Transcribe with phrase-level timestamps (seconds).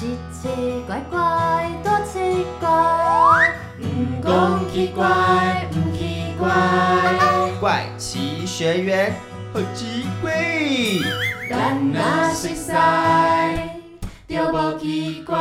[0.00, 0.48] 奇奇
[0.86, 3.84] 怪怪，多奇怪，唔
[4.24, 6.48] 讲奇怪，唔奇怪，
[7.60, 9.14] 怪奇学员
[9.52, 10.32] 好奇怪，
[11.50, 12.00] 咱若
[12.32, 12.72] 熟悉，
[14.26, 15.36] 就无奇怪。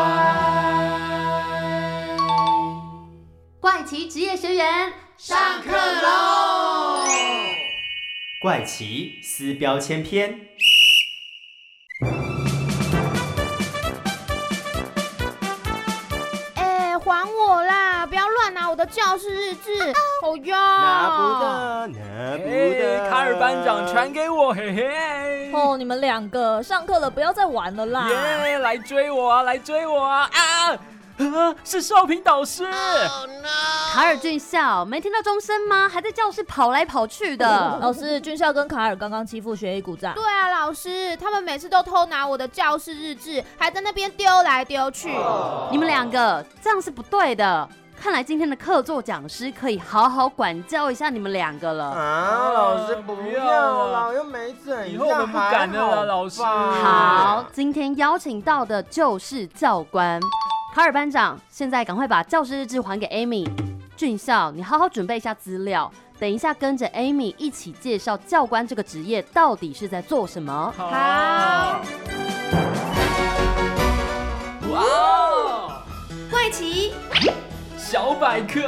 [3.62, 7.06] 怪奇职业学员上课喽！
[8.42, 10.38] 怪奇撕标签篇。
[19.10, 19.72] 教室日志。
[20.22, 25.52] 哦哟，拿不得，拿不卡尔班长传给我，嘿嘿。
[25.52, 28.08] 哦，你们两个上课了，不要再玩了啦！
[28.08, 30.30] 耶，来追我啊，来追我啊！
[30.32, 30.78] 啊
[31.18, 32.70] 啊，是少平导师。
[33.92, 35.90] 卡尔俊校，没听到钟声吗？
[35.90, 37.48] 还在教室跑来跑去的。
[37.82, 40.14] 老师，俊校跟卡尔刚刚欺负学艺鼓掌。
[40.14, 45.10] 对啊，老师，他们每次都偷拿我的教室日志，还在那边丢来丢去。
[45.72, 47.68] 你们两个这样是不对的。
[48.02, 51.90] 看来今天的客座讲师可以好好管教一下你们两个了。
[51.90, 60.18] 啊，老师不要了，又没怎样，以后我们不敢了啦老师好，今天邀请到的就是教官
[60.74, 61.38] 卡尔班长。
[61.50, 63.46] 现在赶快把教师日志还给 Amy。
[63.98, 70.74] 俊孝，你好好准备一下资料，等一下跟着 Amy 一起介绍教官这个职业到底是在做什么。
[70.78, 70.86] 好，
[74.72, 75.19] 哇
[77.92, 78.62] 小百科。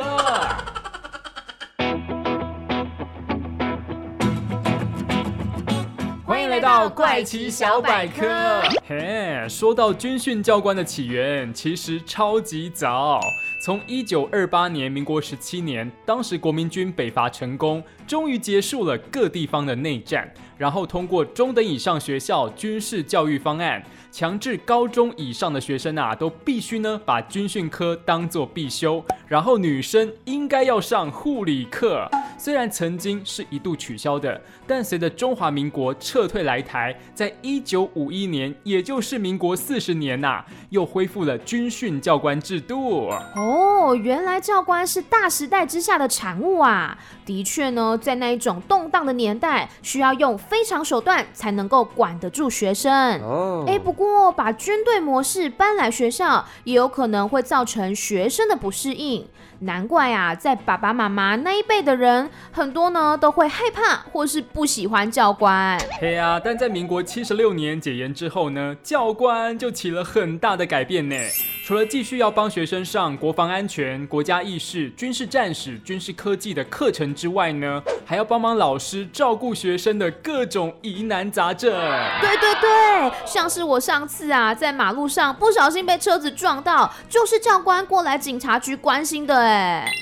[6.25, 8.63] 欢迎来到怪奇小百科。
[8.87, 13.19] 嘿，说到军训教官的起源，其实超级早，
[13.63, 32.07] 从一九二八年，民国十七年，当时国民军北伐成功，终于结束了各地方的内战，然后通过中等以上学校军事教育方案，强制高中以上的学生啊，都必须呢把军训科当做必修，然后女生应该要上护理课。
[32.37, 43.09] 虽然曾经是一度取消的，但随着中华民国撤退来台，在一九五一年，也就是民国四十年呐、又恢复了军训教官制度。
[43.35, 46.95] 哦，原来教官是大时代之下的产物啊！
[47.31, 52.91] 的确呢，在那一种动荡的年代，需要用非常手段才能够管得住学生。
[53.21, 59.25] 哦哎，不过把军队模式搬来学校，也有可能会造成学生的不适应。
[59.61, 65.79] 难怪啊，在爸爸妈妈那一辈的人，很多呢都会害怕或是不喜欢教官。
[65.99, 71.15] 嘿呀、但在民国七十六年解严之后呢，教官就起了很大的改变呢。
[71.63, 81.71] 除了继续要帮学生上国防安全、国家意识、军事战史、军事科技的课程之外呢，还要帮忙老师照顾学生的各种疑难杂症。
[82.19, 89.50] 对对对，像是我上次啊，在马路上不小心被车子撞到，就是教官过来警察局关心的哎。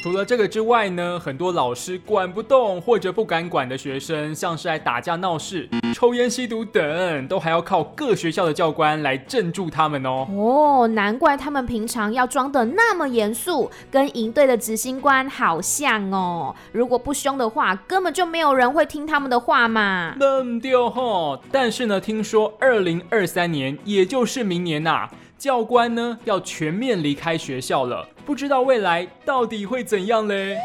[0.04, 10.28] 除了这个之外呢，很多老师管不动或者不敢管的学生，像是爱打架闹事、抽烟吸毒等，都还要靠各学校的教官来镇住他们哦。
[10.36, 16.56] 哦，难怪他们平常要装的那么严肃，跟营队的执行官好像哦。
[16.72, 20.14] 如果不凶的话，根本就没有人会听他们的话嘛。
[20.18, 21.40] 嫩丢吼！
[21.52, 25.10] 但是呢，听说二零二三年，也就是明年呐、
[25.40, 30.58] 教官呢要全面离开学校了，不知道未来到底会怎样嘞？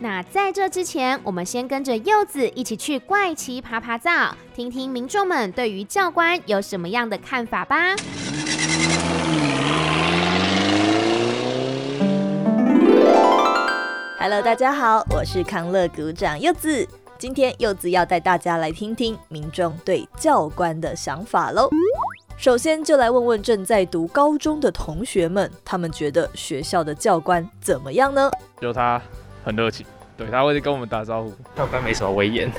[0.00, 7.94] 那在这之前，我们先跟着柚子一起去怪奇爬爬灶，听听民众们对于教官有什么样的看法吧。
[14.18, 16.88] Hello，大家好，我是康乐股长柚子。
[17.18, 21.68] 今天柚子要带大家来听听民众对教官的想法喽。
[22.42, 28.28] 首先就来问问正在读高中的同学们，他们觉得学校的教官怎么样呢？
[28.60, 29.00] 就他
[29.44, 29.86] 很热情，
[30.16, 31.32] 对他会跟我们打招呼。
[31.56, 32.50] 教官没什么威严，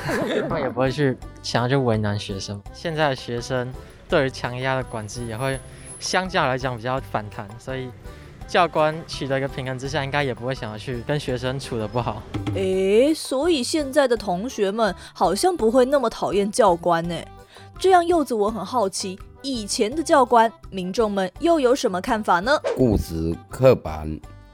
[0.47, 2.61] 他也不会去想要去为难学生。
[2.73, 3.73] 现在的学生
[4.07, 5.59] 对于强压的管制也会
[5.99, 7.90] 相较来讲比较反弹，所以
[8.47, 12.23] 教官取得一个平衡之下，应该也不会想要去跟学生处的不好。
[12.55, 17.16] 诶，所以现在的同学们好像不会那么讨厌教官呢。
[17.78, 22.57] 这样柚子我很好奇，以前的教官，民众们又有什么看法呢？
[22.78, 24.09] 固执刻板，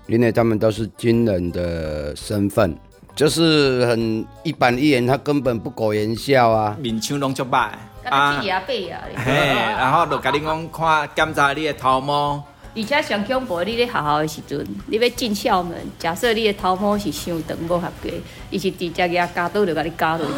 [0.08, 2.76] 因为他们都是军人的身份，
[3.16, 6.76] 就是很一板一眼，他根本不苟言笑啊。
[6.80, 7.70] 面相拢足歹，
[8.04, 9.00] 甲你牙背啊！
[9.16, 12.44] 嘿，然后就甲你讲看检查你的头毛，
[12.76, 18.10] 而且上恐怖，你咧学校的时阵，你要进校门，假设你的头毛是伤长无合格，
[18.52, 20.34] 伊是直接牙夹刀就甲你夹落去。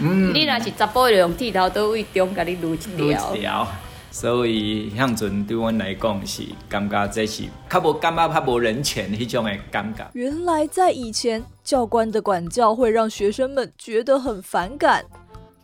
[0.00, 3.66] 嗯，你若是查甫，就用剃头刀位中甲你撸一撸条。
[4.12, 10.08] 所以向阵对我来讲是感觉这是较无感觉、较无人权迄种的感觉。
[10.14, 15.04] 原来在以前，教官的管教会让学生们觉得很反感。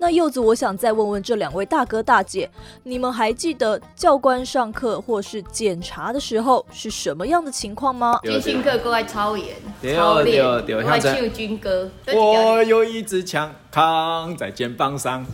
[0.02, 2.50] 那柚子，我想再问问这两位大哥大姐，
[2.82, 8.18] 你们还记得教官上课或是检查的时候是什么样的情况吗？
[8.24, 11.88] 军训课过来操演，对操练，我还唱军歌。
[12.12, 15.24] 我有一支枪扛在肩膀上，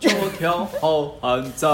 [0.00, 0.08] 九
[0.38, 1.68] 条好汉在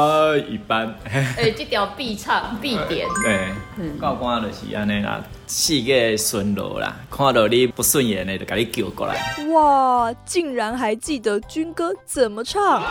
[0.48, 0.92] 一班。
[1.06, 3.06] 哎，这条必唱必点。
[3.24, 3.52] 对，
[4.00, 9.14] 教官就是安尼啦，四个顺路啦，看到你不顺眼的就把你叫过来。
[9.52, 12.82] 哇，竟然还记得军歌怎么唱？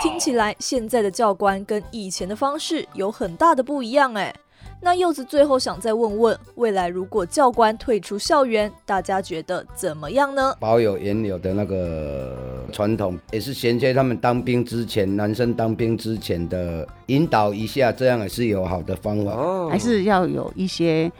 [0.00, 4.34] 听起来现在的教官跟以前的方式有很大的不一样哎。
[4.84, 10.52] 那柚子最后想再问问，未来如果教官退出校园，大家觉得怎么样呢？
[10.58, 19.30] 保有原有的那个传统，也是衔接他们当兵之前，男生当兵之前的引导一下，这样也是有好的方法。
[19.30, 21.10] 哦，还是要有一些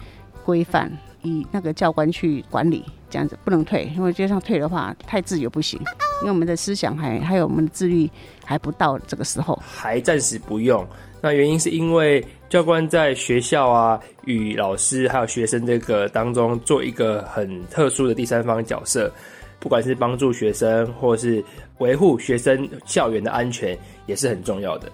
[0.44, 0.90] 规范，
[1.22, 5.78] 以那个教官去管理，这样子不能退，因为街上退的话太自由不行，
[6.22, 8.10] 因为我们的思想还还有我们的自律
[8.44, 10.84] 还不到这个时候，还暂时不用。
[11.22, 19.10] 那原因是因为教官在学校啊，与老师还有学生这个当中做一个很特殊的第三方角色，
[19.60, 21.42] 不管是帮助学生或是
[21.78, 24.90] 维护学生校园的安全，也是很重要的。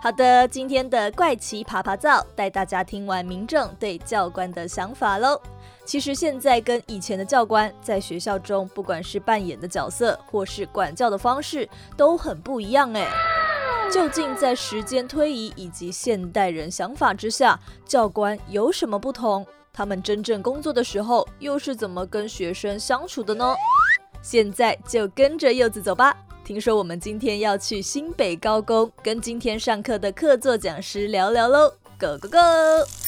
[0.00, 5.40] 好的，今天的怪奇爬爬灶带大家听完民众对教官的想法喽。
[5.84, 13.06] 其实现在跟以前的教官在学校中，不管是扮演的角色或是管教的方式，都很不一样哎。
[13.92, 19.46] 究竟在时间推移以及现代人想法之下，教官有什么不同？
[19.72, 23.54] 他们真正工作的时候又是怎么跟学生相处的呢？
[24.22, 26.16] 现在就跟着柚子走吧。
[26.44, 31.72] 听说我们今天要去新北高工，跟今天上课的客座讲师聊聊喽。
[31.98, 33.03] Go go go！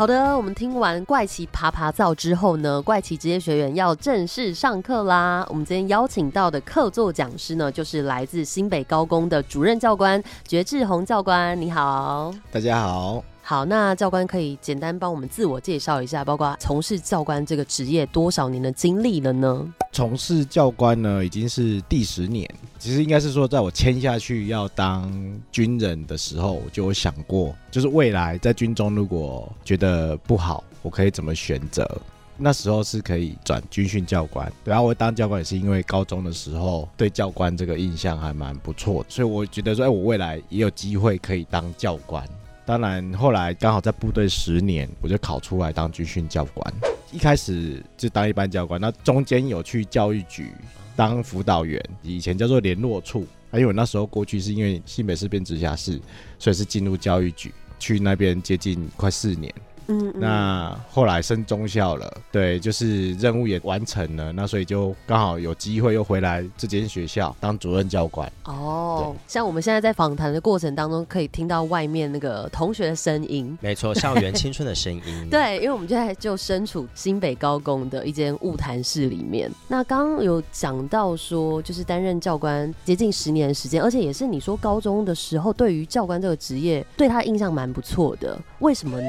[0.00, 5.46] 好的，我们听完怪奇爬爬灶之后呢，怪奇职业学员要正式上课啦。
[5.50, 11.60] 我们今天邀请到的客座讲师呢，就是来自新北高工的主任教官觉志宏教官。
[11.60, 13.22] 你好，大家好。
[13.50, 19.74] 好，那教官可以简单帮我们自我介绍一下，包括从事教官这个职业多少年的经历了呢？
[19.90, 22.48] 从事教官呢，已经是第十年。
[22.78, 25.12] 其实应该是说，在我签下去要当
[25.50, 32.00] 军人的时候，就有想过，就是未来在军中如果觉得不好，我可以怎么选择？
[32.36, 34.50] 那时候是可以转军训教官。
[34.64, 42.24] 然后我当教官也是因为高中的时候对教官这个印象还蛮不错，所以我觉得说，哎，我未来也有机会可以当教官。
[42.70, 46.74] 当然，后来刚好在部队十年，我就考出来当军训教官。
[47.10, 50.52] 一开始就当一般教官，那中间有去教育局
[50.94, 53.26] 当辅导员，以前叫做联络处。
[53.54, 56.00] 因为那时候过去是因为新北市变直辖市，
[56.38, 59.52] 所以是进入教育局，去那边接近快四年。
[59.90, 68.30] 嗯，那后来升中校了，对，就是任务也完成了，那所以就刚好有机会又回来这间学校当主任教官。
[68.44, 75.02] 哦，像我们现在在访谈的过程当中，可以听到外面那个同学的声音，没错，校园青春的声音。
[75.28, 79.50] 对，因为我们现在就身处新北高工的一间物谈室里面。
[79.66, 88.38] 那刚刚有讲到说，就是担任教官接近十年的时间，而且也是你说高中的时候，对于教官这个职业，对他印象蛮不错的。
[88.60, 89.08] 为什么呢？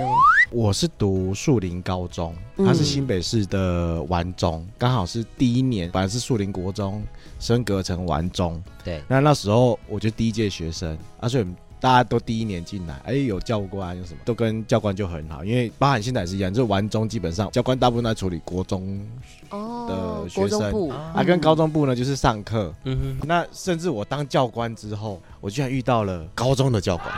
[0.49, 7.03] 我是读树林高中，它是新北市的完中，刚好是第一年，本来是树林国中
[7.39, 8.61] 升格成完中。
[8.83, 11.45] 对，那那时候我就第一届学生，而且
[11.79, 18.99] 大家都第一年进来，哎，有教官有什么，都跟教官就很好，因为包含现在也是一样，就是完中基本上教官大部分在处理国中
[19.51, 22.73] 的学生，啊，跟高中部呢就是上课。
[22.85, 27.09] 嗯哼，那甚至我当教官之后，我居然遇到了高中的教官。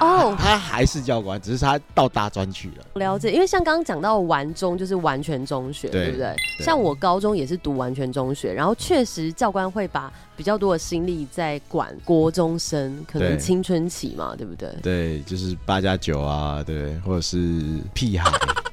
[0.00, 2.84] 哦，他还是教官，只是他到大专去了。
[2.94, 6.34] 了解，因为像刚刚讲到完中就是完全中学，对不对？
[6.60, 14.70] 像我高中也是读完全中学，然后确实教官会把比较多的心力在管国中生，可能青春期嘛，对不对？
[14.82, 18.30] 对，就是八加九啊，对，或者是屁孩，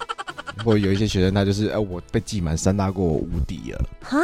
[0.64, 3.86] 或有一些学生他就是，哎，我被记满三大过，我无敌了。
[4.02, 4.18] 哈。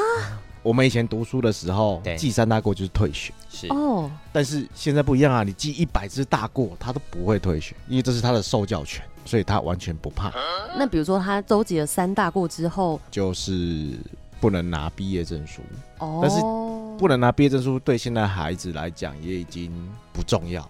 [0.62, 4.10] 我们以前读书的时候，记三大过就是退学，是哦。
[4.32, 10.32] 但是现在不一样啊，你记一百只大过，他都不会退学，因为这是他的受教权，所以他完全不怕。
[10.78, 14.00] 那比如说他周集了三大过之后，就是
[14.40, 15.62] 不能拿毕业证书。
[15.98, 16.20] 哦。
[16.22, 16.40] 但是
[16.98, 19.70] 不能拿毕业证书，对现在孩子来讲也已经
[20.14, 20.66] 不重要，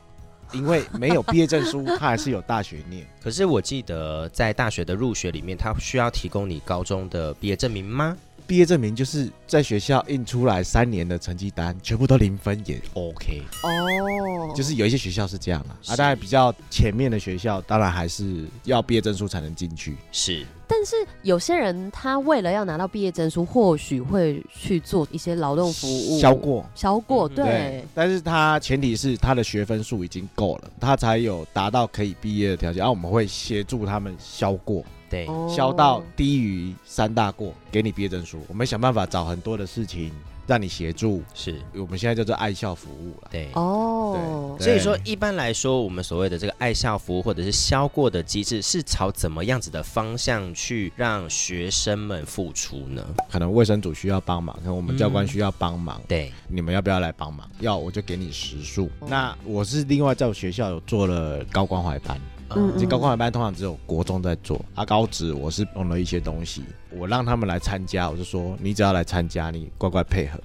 [0.53, 3.05] 因为没有毕业证书，他还是有大学念。
[3.21, 8.15] 可是我记得在大学的入学里面，他需要提供你高中的毕业证明吗？
[8.45, 13.41] 毕业证明就是在学校印出来三年的成绩单，全部都零分也 OK。
[13.63, 19.95] 哦，就是有一些学校是这样啊，啊，当然比较前面的学校，当然还是要毕业证书才能进去。
[20.11, 27.83] 是，但是有些人他为了要拿到毕业证书，或许会去做一些劳动服务，消过，消过，对。
[27.93, 32.79] 但是他前提是他的学分数已经够了，他才有达到可以毕业的条件。
[32.79, 34.83] 然后我们会协助他们消过。
[35.13, 38.43] 对，消到低于三大过，给你毕业证书。
[38.47, 40.11] 我们想办法找很多的事情
[40.47, 43.27] 让你协助，是我们现在叫做爱校服务了。
[43.29, 53.05] 对，哦，所以说一般来说，我们所谓的这个爱校服务或者是消过的机制，是朝怎么样子的方向去让学生们付出呢？
[53.29, 56.01] 可能卫生组需要帮忙，可能我们教官需要帮忙。
[56.07, 57.47] 对，你们要不要来帮忙？
[57.59, 58.89] 要我就给你时数。
[59.07, 62.19] 那我是另外在我学校有做了高关怀班。
[62.55, 70.39] 嗯，这高关怀班通常只有国中在做，啊，高职我是弄了一些东西，我让他们来参加，我就说你只要来参加，你乖乖配合，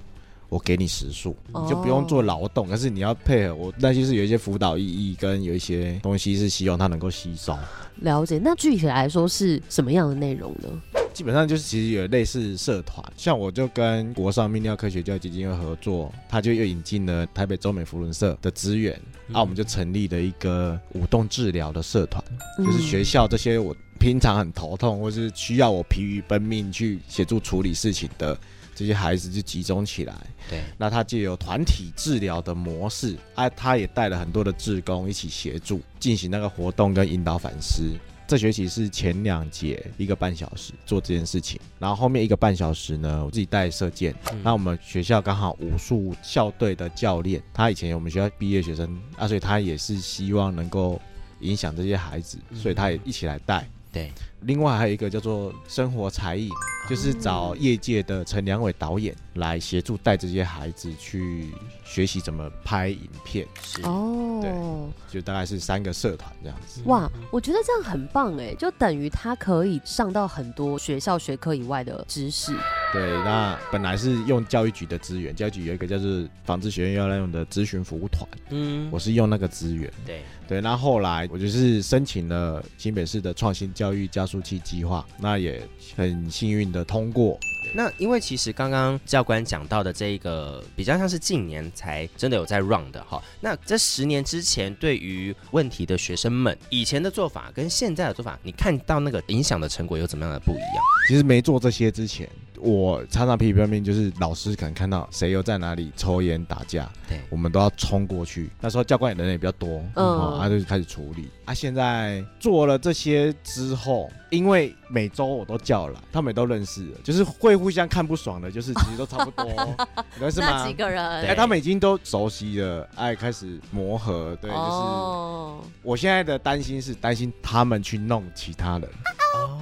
[0.49, 7.57] 我给你时数，你就不用做劳动，但是你要配合我，那就是有一些辅导意义跟有一些东西是希望他能够吸收。
[7.97, 10.69] 了解，那具体来说是什么样的内容呢？
[11.13, 22.23] 基本上就是其实有类似社团，像我就跟国上泌尿科学教育基金会合作，他就又引进了台北中美福伦社的资源，那我们就成立了一个舞动治疗的社团，
[22.57, 28.37] 就是学校这些我平常很头痛或是需要我疲于奔命去协助处理事情的
[28.73, 30.15] 这些孩子就集中起来，
[30.49, 37.83] 对，那他就有团体治疗的模式，啊，他也带了很多的志工一起协助进行那个活动跟引导反思。
[38.29, 44.13] 这学期是前两节一个半小时做这件事情，然后后面一个半小时呢，我自己带射箭。
[44.43, 51.01] 那我们学校刚好武术校队的教练，他以前我们学校毕业学生啊，所以他也是希望能够
[51.39, 53.67] 影响这些孩子，所以他也一起来带。
[53.91, 56.49] 对，另外还有一个叫做生活才艺，
[56.89, 61.49] 就是找业界的陈良伟导演来协助带这些孩子去
[61.83, 63.45] 学习怎么拍影片。
[63.61, 66.81] 是哦，对，就大概是三个社团这样子。
[66.85, 72.53] 哇，我觉得这样很棒哎，就等于他可以上到很多学校学科以外的知识。
[72.91, 79.91] 对，那本来是用教育局的资源，教育局有一个叫做纺织学院要来用的咨询服务团，嗯，我是用那个资源。
[80.05, 85.59] 对对，那后来我就是申请了新北市的创新教育加速器计划，那也
[85.95, 87.39] 很幸运的通过。
[87.73, 100.83] 那因为其实刚刚教官讲到的这个比较像是近年才真的有在 run 的哈，那这十年之前对于问题的学生们，以前的做法跟现在的做法，你看到那个影响的成果有怎么样的不一样？
[101.07, 102.27] 其实没做这些之前，
[102.59, 108.49] 我常常批评就是老师可能看到谁又在哪里抽烟打架，对，我们都要冲过去。
[108.59, 111.29] 那时候教官人也比较多，嗯，他就开始处理。
[111.45, 119.45] 啊，现在做了这些之后，因为每周我都叫了，他们也都认识了，就是会互相看不爽的，就是其实都差不多，
[120.15, 120.67] 你认识吗？
[120.67, 121.03] 几个人？
[121.03, 124.37] 哎，他们已经都熟悉了，哎，开始磨合。
[124.41, 128.89] 对，就是我现在的担心是担心他们去弄其他人。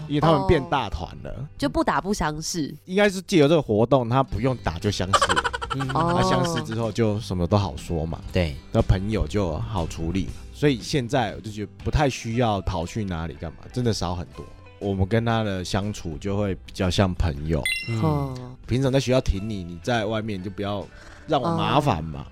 [0.07, 2.74] 因为他们变大团了，就不打不相识。
[2.86, 5.19] 应该是借由这个活动，他不用打就相识，
[5.75, 8.19] 嗯那相识之后就什么都好说嘛。
[8.31, 10.29] 对，那朋友就好处理。
[10.53, 14.46] 所以现在我就觉得不太需要跑去哪里干嘛，真的少很多。
[14.79, 17.62] 我们跟他的相处就会比较像朋友。
[17.89, 20.88] 嗯，平常在学校挺你，你在外面就不要
[21.27, 22.25] 让我麻烦嘛。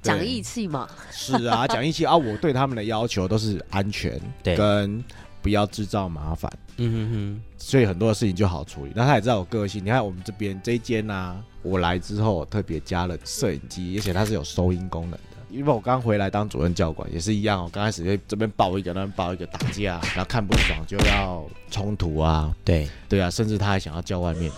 [0.00, 0.88] 讲义气嘛。
[1.10, 2.16] 是啊，讲义气啊。
[2.16, 5.04] 我对他们的要求都是安全，跟。
[5.46, 8.90] 不要制造麻烦，嗯哼哼，所以很多的事情就好处理。
[8.96, 15.20] 那他也知道我个性，你看我们这边这一间呢，我来之后特别加了摄影机，而且它是有收音功能的。
[15.48, 24.50] 因为我刚回来当主任教官也是一样哦，刚开始就这边抱一个，那边抱一个打架，然后看不爽就要冲突啊，对对啊，甚至他还想要叫外面，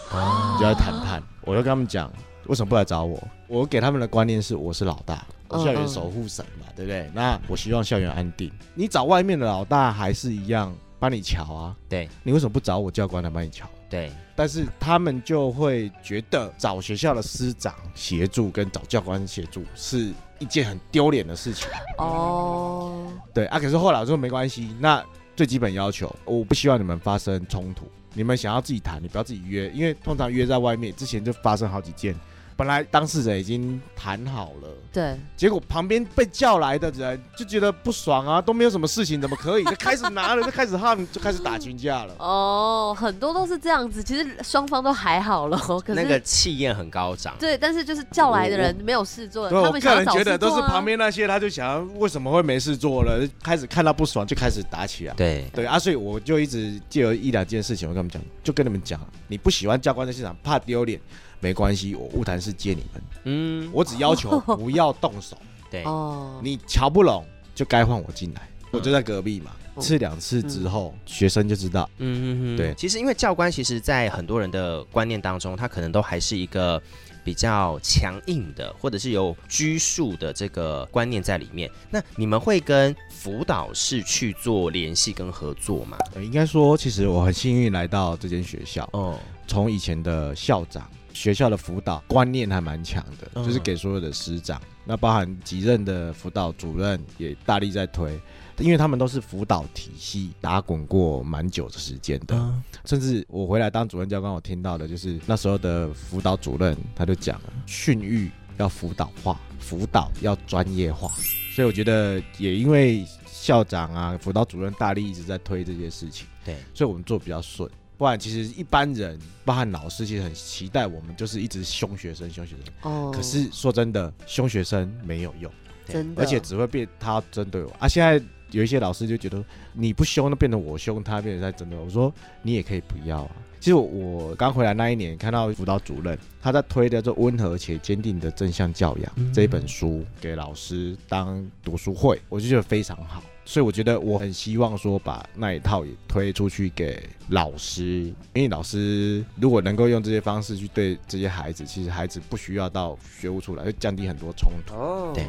[0.58, 1.22] 就要谈判。
[1.42, 2.10] 我就跟他们讲，
[2.46, 3.22] 为什么不来找我？
[3.46, 5.22] 我给他们的观念是，我是老大。
[5.50, 7.10] 校园守护神嘛，对不对？
[7.14, 8.52] 那我希望校园安定。
[8.74, 11.76] 你找外面的老大还是一样帮你瞧啊？
[11.88, 13.68] 对，你为什么不找我教官来帮你瞧？
[13.88, 21.66] 对，但是他们就会觉得找学校的师长协助跟找教官协助是一件很丢脸的事情。
[21.96, 25.02] 哦，对啊，可是后来我说没关系，那
[25.34, 27.88] 最基本要求，我不希望你们发生冲突。
[28.12, 32.14] 你们想要自己谈，你不要自己约，因为通常约在外面之前就发生好几件。
[32.58, 39.64] 本来当事人已经谈好了，对，结果旁边被叫来的人就觉得不爽啊，都没有什么事情，怎么可以？
[39.64, 42.16] 就开始拿了， 就开始他们就开始打群架了。
[42.18, 47.36] 哦，很多都是这样子，其实双方都还好了， 可是那个气焰很高涨。
[47.38, 55.14] 对，但是就是叫来的人没有事做，对我个他们想要人觉得找事做啊都是旁边那些，他就想要为什么会没事做了，开始看到不爽就开始打起来。
[55.14, 61.00] 对对啊，所以我就一直借由一两件事情，我跟他们讲，就跟你们讲，你不喜欢教官在现场，怕丢脸，
[61.40, 63.02] 没关系，我物谈室接你们。
[63.24, 65.36] 嗯，我只要求不要动手。
[65.70, 69.52] 对哦，你瞧不拢就该换我进来，我就在隔壁嘛。
[69.80, 71.88] 吃两次之后，学生就知道。
[71.98, 76.82] 嗯嗯嗯，对其实因为教官，其实在很多人的观念当中，他可能都还是一个
[77.22, 81.70] 比较强硬的，或者是有拘束的这个观念在里面。
[81.90, 85.96] 那你们会跟辅导室去做联系跟合作吗？
[86.14, 88.88] 呃应该说，其实我很幸运来到这间学校。
[88.94, 89.16] 哦，
[89.46, 98.20] 从以前的校长，学校的辅导观念还蛮强的，嗯就是给所有的师长，那包含几任的辅导主任也大力在推，
[98.58, 102.36] 因为他们都是辅导体系打滚过蛮久的时间的。
[102.36, 111.10] 嗯甚至我回来当主任教官，我听到的就是那时候的辅导主任他就讲了，训育要辅导化，辅导要专业化。
[111.54, 117.68] 所以我觉得也因为校长啊、辅导主任大力一直在推这些事情，对，所以我们做比较顺。
[117.98, 122.72] 不然其实一般人，包含老师，其实很期待我们就是一直凶学生、凶学生。
[122.82, 125.52] 哦可是说真的，凶学生没有用，
[125.88, 127.88] 真的而且只会变他针对我啊。
[127.88, 131.86] 现在有一些老师就觉得你不凶，那变成我凶他，变成在针对我。
[131.86, 133.30] 我说你也可以不要啊。
[133.58, 143.20] 其实我我刚回来那一年，看到辅导主任他在推的这《温和且坚定的正向教养》这一本书给老师当读书会，我就觉得非常好。
[143.48, 154.74] 所以我觉得我很希望说把那一套也推出去给老师，因为老师如果能够用这些方式去对这些孩子，其实孩子不需要到学务处来，会降低很多冲突。
[154.74, 155.24] 哦对，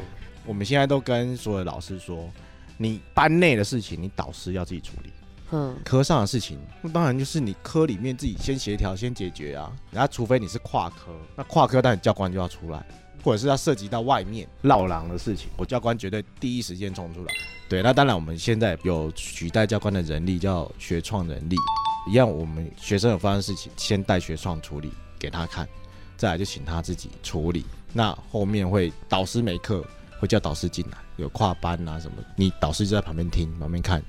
[0.45, 2.29] 我们现在都跟所有老师说，
[2.75, 5.13] 你班内的事情，你导师要自己处理。
[5.51, 9.71] 嗯，科上的事情，那当然就是你科里面自己先协调、先解决啊。
[9.91, 12.85] 然后除非你是跨科，那跨科当然教官就要出来，
[13.23, 17.33] 或者是要涉及到外面绕廊的事情，我教官绝对第一时间冲出来。
[17.69, 21.55] 对，那当然我们现在有取代教官的人力，叫学创人力，
[22.09, 25.69] 一样我们学生有发生事情，先带学创处理给他看，
[26.17, 27.63] 再来就请他自己处理。
[27.93, 29.85] 那后面会导师没课，
[30.19, 34.01] 会叫导师进来，有跨班啊什么，你导师就在旁边听，旁边看，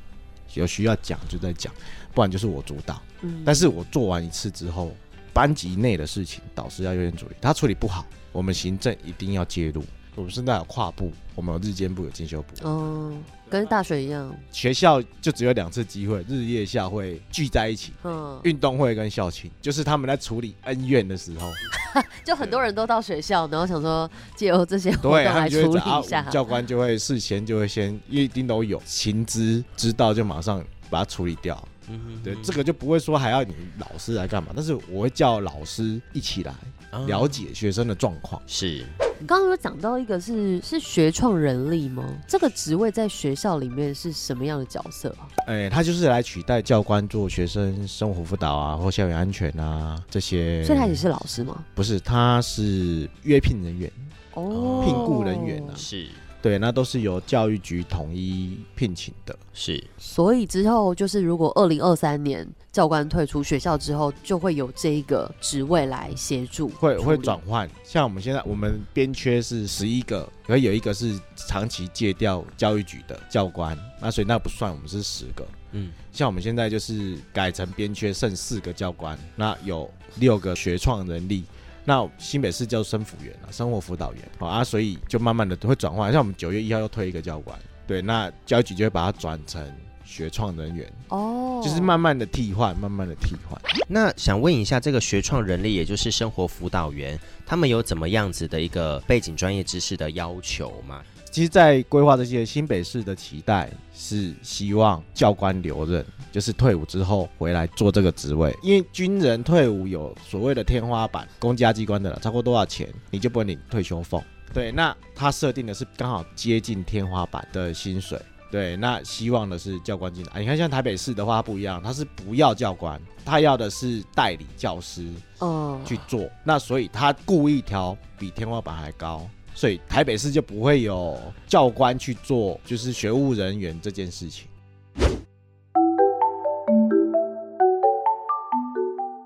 [0.55, 1.70] 有需要讲就在讲，
[2.14, 2.99] 不然就是我主导。
[3.20, 4.90] 嗯但是我做完一次之后，
[5.35, 9.85] 班级内的事情导师要优先处理，他处理不好，我们行政一定要介入。
[10.16, 12.68] 我们现在有跨部，我们有日间部，有进修部。
[12.68, 13.12] 哦，
[13.49, 21.51] 跟大学一样，学校就只有两次机会，日夜校会聚在一起，嗯，运动会跟校庆，就是他们在处理恩怨的时候，
[22.25, 26.31] 就很多人都到学校，然后想说借由这些活动来处理一下们。
[26.31, 31.57] 教官就会事先就会先，因为一定都有情资，知道就马上把它处理掉。
[31.88, 36.61] 嗯对，这个就不会说还要你老师来干嘛，但是我会叫老师一起来啊
[37.07, 38.40] 了解学生的状况。
[38.46, 38.85] 是，
[39.18, 42.05] 你刚刚有讲到一个是是学创人力吗？
[42.26, 45.29] 这个职位在学校里面是什么样的角色啊？
[45.46, 50.64] 哎、他就是来取代教官做学生生活辅导啊，或校园安全啊这些。
[50.64, 51.64] 所以他也是老师吗？
[51.74, 53.90] 不是，他是约聘人员，
[54.35, 55.74] 哦聘雇人员啊。
[55.76, 56.09] 是，
[56.42, 59.38] 对，那都是由教育局统一聘请的。
[59.53, 75.46] 是，所以之后就是，如果二零二三年教官退出学校之后，就会有这一个职位来协助，会会转换，像我们现在我们编缺是十一个，可有一个是长期借调教育局的教官，那所以那不算，我们是十个。
[75.72, 81.44] 嗯，像我们现在就是改成编缺剩四个教官，那有六个学创人力，
[81.85, 86.12] 那新北市叫生辅员啊，生活辅导员好啊，所以就慢慢的会转换。
[86.12, 89.64] 像我们九月一号又推一个教官，对，那教育局就会把它转成
[90.05, 93.61] 学创人员，哦，就是慢慢的替换，慢慢的替换。
[93.88, 101.03] 那想问一下，这个学创人力，也就是生活辅导员，他们有怎么样子的一个背景专业知识的要求吗？
[101.31, 108.53] 其实，在规划这些新北市的期待是希望教官留任，就是退伍之后回来做这个职位。
[108.62, 114.21] 因为军人退伍有所谓的天花板，公家机关的了超过多少钱，你就不会领退休俸。
[114.53, 118.21] 对，那他设定的是刚好接近天花板的薪水。
[118.51, 120.40] 对，那希望的是教官进来。
[120.40, 126.29] 你看，像台北市的话它不一样，他是不要教官，他要的是代理教师哦去做。
[126.43, 129.25] 那所以他故意调比天花板还高，
[129.61, 134.49] 所以台北市就不会有教官去做就是学务人员这件事情。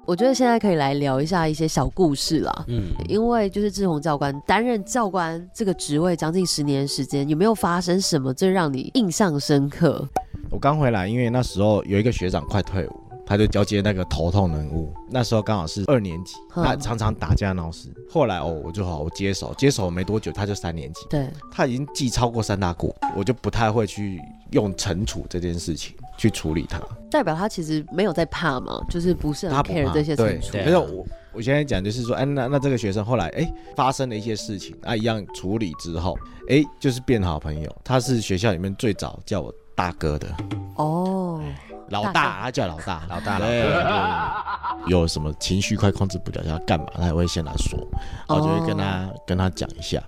[0.04, 2.64] 我觉得现在可以来聊一下一些小故事啦。
[2.66, 10.04] 嗯，因为就是志宏教官担任教官这个职位将近十年时间，有没有发生什么最让你印象深刻？
[10.50, 14.92] 我刚回来，因为那时候有一个学长快退伍，他就交接那个头痛人物。
[15.10, 17.88] 那时候刚好是二年级，嗯他常常打架闹事。
[18.10, 26.80] 后来哦，我就好，我接手，接手没多久他就三年级，对，他已经记超过三大过，我就不太会去用惩处这件事情去处理他。
[27.10, 30.52] 代表他其实没有在怕嘛，就是不是很怕这些对惩处。
[30.58, 36.16] 可是我我现在讲就是说，哎，那那这个学生后来哎发生了一些事情，啊一样处理之后，
[36.48, 37.76] 哎就是变好朋友。
[37.82, 40.28] 他是学校里面最早叫我大哥的，
[40.76, 41.40] 哦，
[41.88, 43.72] 老大，他叫老大，老大老对。
[43.82, 47.78] 大 有什么情绪快控制不了，要干嘛，他也会先来说，
[48.28, 50.02] 然后就会跟他、跟他讲一下。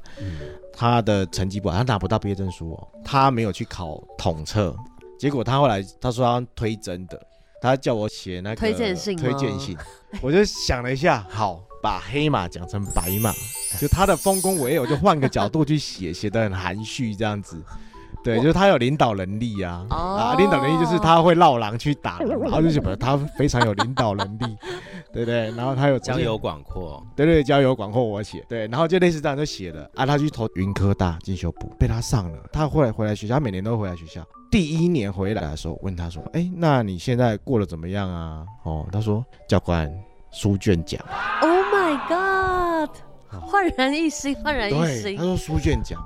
[0.78, 4.76] 他的成绩不好，他拿不到毕业证书哦，他没有去考统测，
[5.18, 7.18] 结果他后来他说他推真的，
[7.62, 9.74] 他叫我写那个推荐信推荐信，
[10.20, 13.32] 我就想了一下，好，把黑马讲成白马，
[13.80, 17.62] 就他的丰功伟业，我就换个角度去写，写的很含蓄这样子。
[18.26, 24.56] 对，就是他有领导能力啊，啊，领导能力就是他会绕狼去打狼，然后就觉得他非常有领导能力，
[25.12, 25.50] 对不对？
[25.52, 34.22] 然后他有交友广阔，对对，交友广阔我写，对，然后就类似这样就写了啊，他去投云科大进修部，被他上了，他后来回来学校，他每年都会回来学校。
[34.50, 39.92] 第一年回来的时候，我问他说：“哎，那你现在过得怎么样啊？”哦，他说：“教官，
[40.30, 41.00] 书卷奖。
[41.42, 42.90] Oh my god！
[43.40, 45.22] 焕然一新，焕然一对，新他。
[45.22, 46.00] 说书卷奖，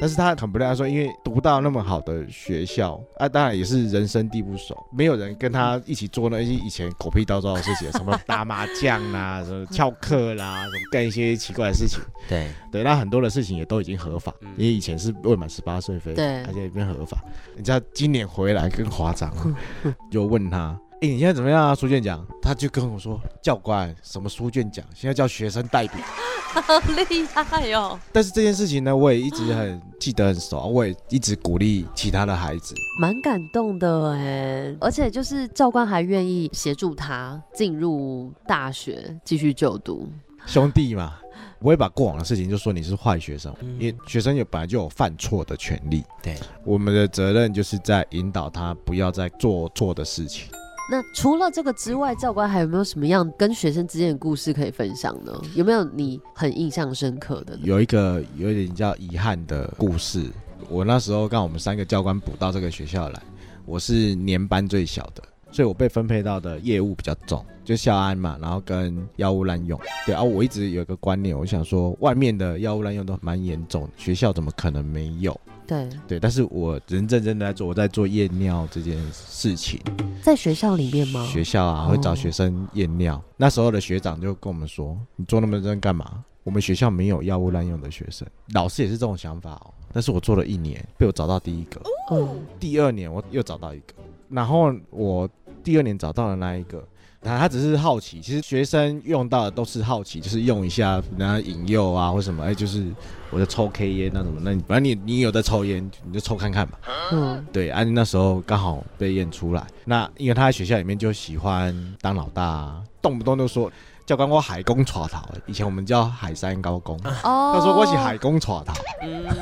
[0.00, 12.00] 但是他很不赖，他说因为读到那么好的学校啊，当然也是人生地不熟，没有人跟他一起做那些以前狗屁倒灶的事情，什么 打麻将啦，什么翘课啦，什么干一些奇怪的事情。
[12.28, 17.18] 对对，那很多的事情也都已经合法，因为以前是未满十八岁非法，对而且也变合法。
[17.56, 19.56] 你知道今年回来更夸张了，
[20.10, 20.78] 就问他。
[21.02, 21.74] 哎、你现在怎么样啊？
[21.74, 24.82] 书卷奖，他就跟我说，教官，什么书卷奖？
[24.94, 25.98] 现在叫学生代表。
[26.56, 26.78] 好
[27.10, 28.00] 厉害哦！
[28.10, 32.74] 但是这件事情呢，我也一直很记得很熟，我也一直鼓励其他的孩子。
[32.98, 40.08] 蛮感动的哎，而且就是教官还愿意协助他进入大学继续就读。
[40.46, 41.18] 兄弟嘛，
[41.58, 46.02] 不会把过往的事情就说你是坏学生，因为学生有本来就有犯错的权利。
[46.22, 50.48] 对，我们的责任就是在引导他不要再做错的事情。
[50.88, 55.32] 那除了这个之外，教官还有没有什么样跟学生之间的故事可以分享呢？
[55.56, 57.58] 有没有你很印象深刻的？
[57.62, 60.30] 有一个有一点叫遗憾的故事，
[60.68, 63.20] 我那时候刚我们三个教官补到这个学校来，
[63.64, 65.20] 我是年班最小的，
[65.50, 69.80] 所以我被分配到的业务比较重，就校安嘛，然后跟药物滥用。
[70.06, 75.38] 对啊，我一直有一个观念，我想说外面的药物滥用都蛮严重，学校怎么可能没有？
[75.66, 79.80] 对，对，但是我人认真的在做，我在做验尿这件事情。
[80.22, 81.26] 在学校里面吗？
[81.26, 83.20] 学校啊，会找学生验尿。
[83.36, 86.24] 那时候的学长就跟我们说：“你做那么认真干嘛？
[86.44, 89.74] 我们学校没有药物滥用的学生。”老师也是这种想法哦。
[89.92, 91.80] 但是我做了一年，被我找到第一个。
[92.10, 92.28] 嗯，
[92.60, 93.94] 第二年我又找到一个，
[94.28, 95.28] 然后我
[95.64, 96.86] 第二年找到了那一个。
[97.22, 102.86] 他他只是好奇，其实学生用到的都是好奇，就是用一下，然后引诱啊或什么，哎，就是
[103.30, 106.78] 我在抽 K 烟那什么，那你反正你你有在抽烟，你就抽看看嘛。
[107.12, 109.66] 嗯，对，啊、那时候刚好被验出来。
[109.84, 113.70] 那因为他在学校里面就喜欢当老大、啊，动不动就说
[114.06, 116.96] 教官我海公耍逃，以前我们叫海山高工。
[117.24, 118.72] 哦他说我是海公耍逃，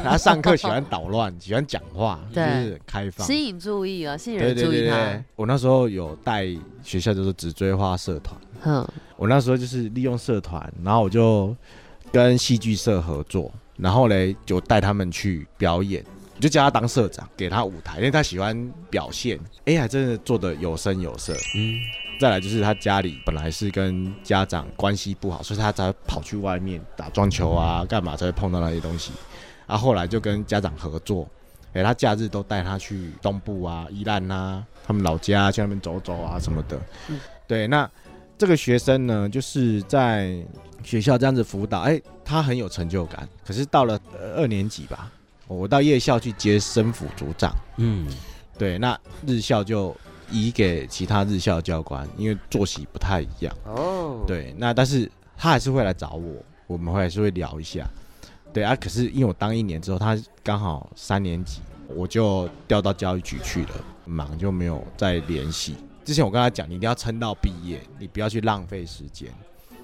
[0.03, 3.27] 他上课喜欢捣乱，喜欢讲话，就对是很开放。
[3.27, 6.47] 吸引注意啊，吸引人注意他对。，我那时候有带
[6.83, 11.55] 学校就是直追花社团，哼，我那时候就是利用社团，然后我就
[12.11, 16.03] 跟戏剧社合作，然后嘞就带他们去表演，
[16.37, 21.35] 我就叫他当社长，给他舞台，因为他喜欢表现，哎，呀真的做的有声有色。
[21.55, 21.79] 嗯，
[22.19, 29.13] 再来就是他家里本来是跟家长关系不好，所以他才跑去外面打撞球啊，干嘛才会碰到那些东西。
[29.67, 31.29] 啊后后来就跟家长合作，
[31.73, 36.79] 哎，他假日都带他去东部啊、宜兰啊，他们老家去那边走走啊什么的。
[37.09, 37.91] 嗯对，那
[38.39, 40.39] 这个学生呢，就是在
[40.83, 43.29] 学校这样子辅导，哎，他很有成就感。
[43.47, 45.11] 可是到了呃二年级吧，
[45.47, 48.07] 我到夜校去接生辅组长，嗯，
[48.59, 49.95] 对，那日校就
[50.35, 53.55] 移给其他日校教官，因为作息不太一样。
[53.65, 57.89] 哦，对，那但是他还是会来找我，我们会还是会聊一下。
[58.53, 65.77] 对啊，可是因为我当一年之后，他刚好三年级，我就调到教育局去了，忙就没有再联系。
[66.05, 69.31] 之前我跟他讲，你一定要撑到毕业，你不要去浪费时间。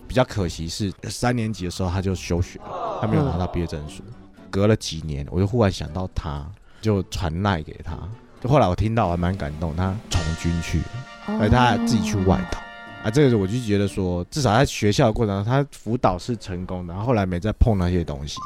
[0.08, 4.02] 比较可惜是三年级的时候他就休学了，他没有拿到毕业证书。
[4.50, 6.44] 隔了几年，我就忽然想到他，
[6.80, 7.96] 就传赖给他。
[8.40, 12.58] 就后来我听到，我还蛮感动，他从军去了，而他还自己去外岛。
[13.02, 18.38] 啊，这个我就觉得说，至少在学校的过程中，他辅导是成功的，然后后来没再碰那些东西。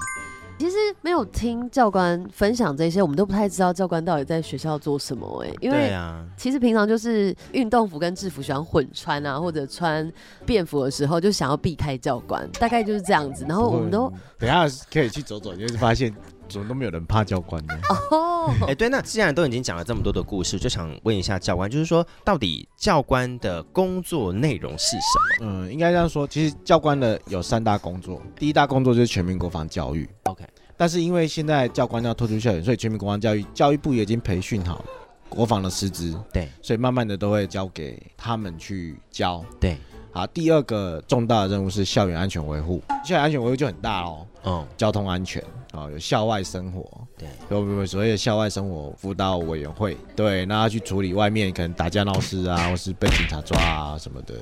[0.56, 10.08] 其实没有听教官分享这些，我们都不太知道教官到底在学校做什么哎、因为对啊其实平常就是运动服跟制服喜欢混穿啊，或者穿
[10.46, 13.44] 便服的时候就想要避开教官，大概就是这样子。
[13.48, 16.14] 然后我们都等一下可以去走走，你会发现
[16.48, 17.74] 怎么都没有人怕教官呢。
[17.88, 25.46] 哦，哎、对，那既然都已经讲了这么多的故事，就想问一下教官，就是说，到底教官的工作内容是什么？
[25.46, 30.08] 嗯，应该这样说，其实教官的有三大工作，第一大工作就是全民国防教育。
[30.24, 30.44] OK，
[30.76, 34.84] 但是因为现在教官要退出校园，所以全民国防教育教育部也已经培训好
[35.28, 39.44] 国防的师资，对，所以慢慢的都会交给他们去教。
[39.58, 39.76] 对，
[40.12, 45.42] 好，第二个重大的任务是校园安全维护，校园安全维护就很大哦，嗯，交通安全
[45.74, 54.34] 啊、有校外生活，对，有有所谓的校外生活辅导委员会，对，那要去处理外面可能打架闹事啊，或是被警察抓啊什么的。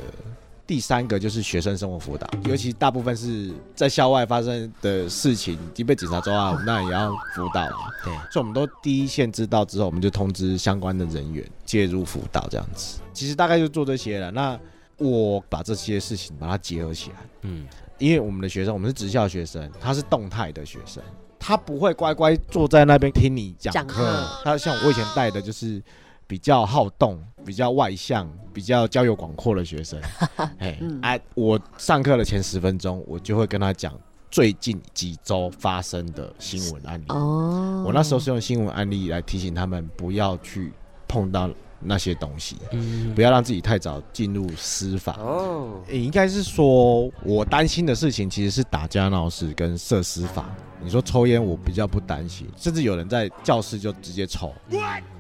[0.64, 7.90] 第三个就是学生生活辅导，尤其大部分是在校外发生的事情，已经被警察抓了，我们当然也要辅导啊。
[8.04, 13.00] 对，所以我们都第一线知道之后，我们就通知相关的人员介入辅导这样子。
[13.12, 14.30] 其实大概就做这些了。
[14.30, 14.58] 那
[14.98, 17.66] 我把这些事情把它结合起来，嗯，
[17.98, 21.02] 因为我们的学生，我们是职校学生，他是动态的学生，
[21.44, 24.28] 他不会乖乖坐在那边听你讲讲课课。
[24.44, 25.82] 他像我以前带的就是
[26.28, 30.00] 比较好动、比较外向、比较交友广阔的学生。
[30.58, 33.92] 哎、嗯哎、我上课的前十分钟，我就会跟他讲
[34.30, 37.04] 最近几周发生的新闻案例。
[37.08, 40.72] 哦，我那时候是用新闻案例来提醒他们不要去
[41.08, 41.50] 碰到
[41.84, 45.16] 那些东西，嗯不要让自己太早进入司法。
[45.18, 50.54] 哦，诶应该是说，我担心的事情其实是打架闹事跟涉司法。
[50.84, 54.52] 你说抽烟，我比较不担心，甚至有人在教室就直接抽，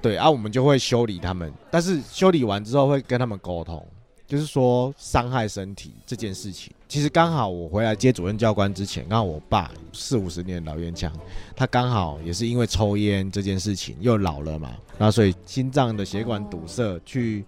[0.00, 3.86] 对啊，我们就会修理他们，但是修理完之后会跟他们沟通，
[4.26, 6.72] 就是说伤害身体这件事情。
[6.92, 11.10] 其实刚好我回来接主任教官之前，刚好我爸四五十年老烟枪，
[11.56, 17.46] 他刚好也是因为抽烟这件事情又老了嘛，然后所以心脏的血管堵塞去。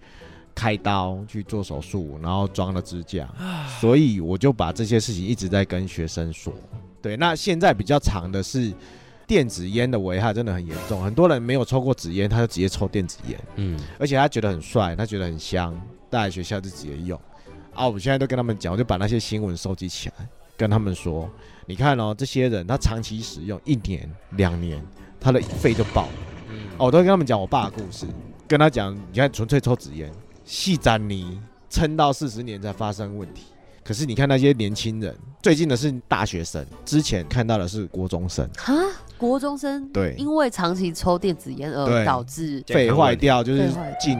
[0.55, 3.27] 开刀去做手术，然后装了支架，
[3.81, 6.53] 所以我就把这些事情一直在跟学生说。
[7.01, 8.73] 对，那现在比较长的是
[9.27, 15.77] 电子烟的危害真的很严重，很多人没有抽过纸烟，他就直接抽电子烟，嗯，而且他觉得很帅，他觉得很香，
[16.09, 17.19] 带来学校就直接用。
[17.75, 21.29] 啊，我现在都跟他们讲，我就把那些新闻收集起来，跟他们说，
[21.65, 24.81] 你看哦，这些人他长期使用一年、两年，
[25.19, 26.13] 他的肺就爆了。
[26.77, 28.07] 哦，我都会跟他们讲我爸的故事，
[28.47, 30.11] 跟他讲，你看纯粹抽纸烟，
[30.43, 33.43] 细沾泥撑到四十年才发生问题。
[33.83, 38.73] 可是你看那些年轻人，最近的是大学生，之前看到的是国中生，哈，
[39.15, 44.17] 国中生对因为长期抽电子烟而对导致肺坏掉，就是进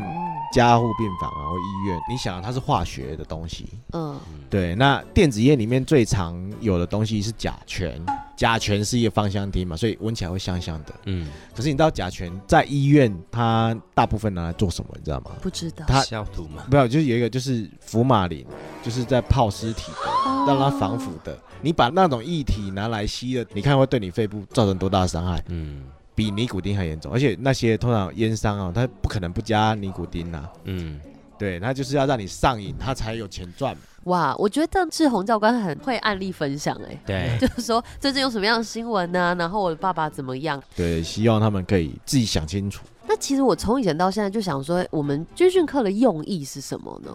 [0.54, 2.00] 加护病房啊或医院。
[2.10, 4.76] 你想，它是化学的东西，嗯，对。
[4.76, 7.94] 那电子烟里面最常有的东西是甲醛，
[8.36, 10.94] 甲醛是一个芳香烃嘛，所以闻起来会香香的。
[11.06, 14.90] 嗯，可是你知道甲醛在医院它大部分拿来做什么？
[14.96, 15.32] 你知道吗？
[15.42, 18.46] 不知道它消毒嘛，没有，就是有一个就是福马林，
[18.84, 21.38] 就是在泡尸体的，让它防腐的。
[21.62, 25.44] 你把那种液体拿来吸了，你看会对你肺部造成多大的伤害？
[25.48, 25.84] 嗯
[26.16, 27.12] 比尼古丁还严重。
[27.12, 31.00] 而且那些通常烟商啊，他不可能不加尼古丁呐、嗯，
[31.38, 33.76] 对，他就是要让你上瘾，他才有钱赚。
[34.06, 40.62] 哇，我觉得志宏教官很会案例分享哎、对就是说最近有什么样的新闻呢、然后我的爸爸怎么样？
[40.76, 42.86] 对，希望他们可以自己想清楚。
[43.08, 47.12] 那其实我从以前到现在就想说，我们军训课的用意是什么呢？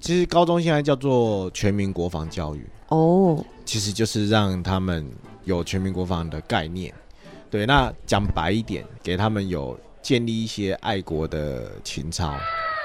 [0.00, 5.08] 其实高中现在叫做全民国防教育哦，其实就是让他们
[5.44, 6.92] 有全民国防的概念。
[7.56, 12.36] 对，那讲白一点，给他们有建立一些爱国的情操。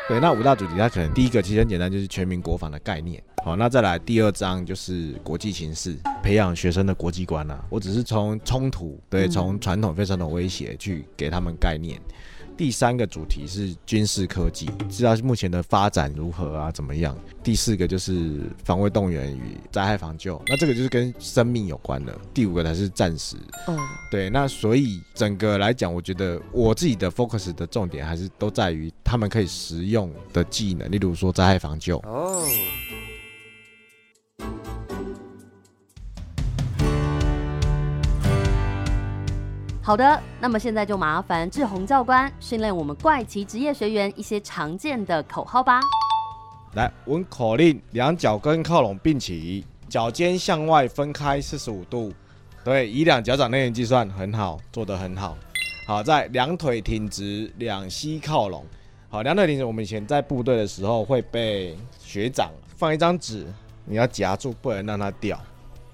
[0.08, 3.22] 对，那五大主题，它可能第一个其实很简单，就是全民国防的概念。
[3.44, 7.62] 好，那再来第二章就是国际形势，培养学生的国际观啊。
[7.70, 12.00] 我只是从冲突，对，嗯从传统非传统威胁去给他们概念。
[12.58, 17.18] 第三个主题是军事科技，知道目前的发展如何啊，怎么样？
[17.44, 22.16] 第四个就是防卫动员与灾害防救，那这个就是跟生命有关的。
[22.34, 23.36] 第五个才是战时。
[23.68, 23.78] 嗯，
[24.12, 31.98] 对，那所以整个来讲，我觉得我自己的 focus 的重点还是都在于他们可以实用的技能，例如说灾害防救。
[32.00, 32.46] 哦，
[39.84, 45.80] 好的，那么现在就麻烦志宏教官训练我们怪奇职业学员一些常见的口号吧。
[46.76, 52.14] 来，闻口令，两脚跟靠拢并齐，脚尖向外分开四十五度。
[52.64, 55.36] 对，以两脚掌内圆计算，很好，做得很好。
[55.88, 58.64] 好，在两腿挺直，两膝靠拢，
[59.10, 63.52] 好，两腿挺直，我们以前在部队的时候会被学长放一张纸，
[63.86, 65.40] 你要夹住，不能让它掉。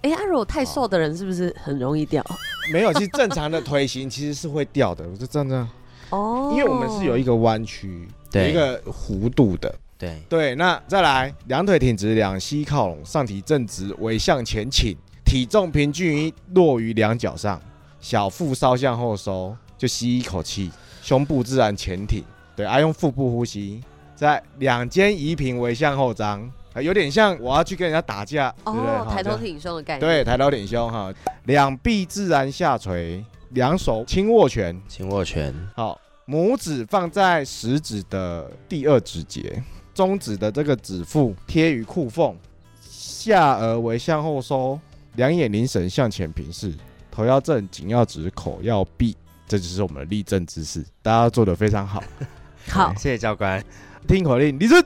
[0.08, 2.24] 哎，阿如果太瘦的人是不是很容易掉？
[2.72, 5.68] 没有，其实正常的腿型其实是会掉的，我就这样这样。
[6.12, 9.74] 哦，因为我们是有一个弯曲，有对一个弧度的。
[9.98, 17.60] 对对，那再来，两腿挺直，两膝靠拢，上体正直，尾向前倾，体重平均于落于两脚上，
[18.00, 22.24] 小腹稍向后收，就吸一口气，胸部自然前挺。
[22.56, 23.82] 对，啊，用腹部呼吸，
[24.16, 26.50] 在两肩移平，尾向后张，啊
[26.82, 28.90] 有点像我要去跟人家打架，对不对？
[28.90, 30.00] 哦，抬头挺胸的概念。
[30.00, 31.14] 对，抬头挺胸哈，
[31.46, 39.64] 两臂自然下垂，两手轻握拳，轻握拳，好，拇指放在食指的第二指节，
[39.94, 42.36] 中指的这个指腹贴于裤缝，
[42.82, 44.80] 下颚为向后收，
[45.16, 46.74] 两眼凝神向前平视，
[47.10, 49.16] 头要正，颈要直，口要闭，
[49.48, 52.04] 这就是我们的立正姿势，大家做的非常好。
[52.70, 53.64] 好，谢谢教官。
[54.08, 54.84] 听口令，立正。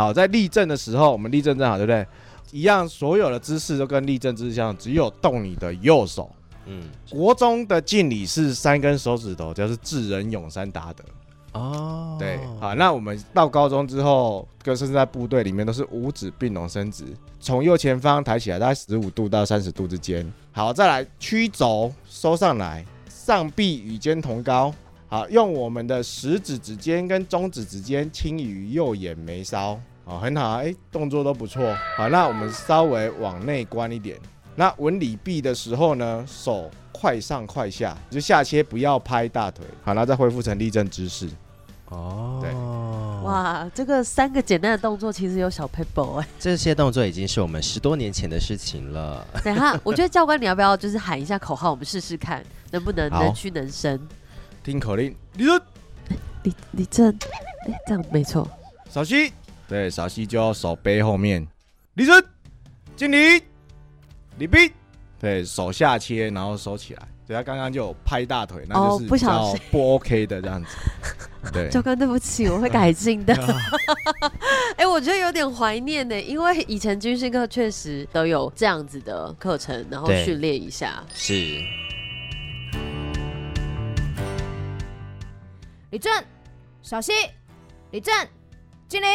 [0.00, 2.06] 好，在立正的时候，我们立正站好，对不对？
[2.52, 6.30] 一样，所有的姿势都跟立正姿势相，只有动你的右手。
[6.64, 11.04] 嗯，国中的敬礼是三根手指头，就是智人永山达德。
[11.52, 17.04] 哦，对，好，那我们到高中之后，跟甚至在部队里面都是五指并拢伸直，
[17.38, 20.26] 从右前方抬起来，大概十五度到三十度之间。
[20.50, 24.72] 好，再来曲肘收上来，上臂与肩同高。
[25.08, 29.76] 好，用我们的食指指尖跟中指指尖轻于右眼眉梢。
[30.10, 31.72] 好，很好，哎，动作都不错。
[31.96, 34.18] 好，那我们稍微往内关一点。
[34.56, 39.64] 那纹理臂的时候呢，手快上快下，就下切不要拍大腿。
[39.84, 41.28] 好，那再恢复成立正姿势。
[41.90, 42.52] 哦，对，
[43.24, 46.26] 哇，这个三个简单的动作其实有小 paper 哎。
[46.40, 49.24] 这些动作已经是我们十多年前的事情了。
[49.44, 54.00] 等一下，我觉得教官你要不要就是喊一下口号，我们试试看能不能能屈能伸。
[54.64, 55.60] 听口令，立正，
[56.42, 57.16] 立立正，
[57.68, 58.48] 哎，这样没错。
[58.88, 59.32] 扫膝，
[59.70, 61.46] 对，小西就要手背后面，
[61.94, 62.20] 李正，
[62.96, 63.40] 敬礼，
[64.36, 64.72] 礼毕，
[65.20, 67.08] 对手下切，然后收起来。
[67.24, 70.76] 对他刚刚就有拍大腿，那哦就是比较不小心不 OK 的这样子。
[71.54, 73.32] 对，教官，对不起，我会改进的。
[74.76, 81.04] 哎、我觉得有点怀念呢，因为以前军训课确实都有这样子的课程，然后对训练一下。
[81.14, 81.32] 是，
[85.90, 86.12] 李正，
[86.82, 87.14] 小心，
[87.92, 88.12] 李正，
[88.88, 89.06] 敬礼。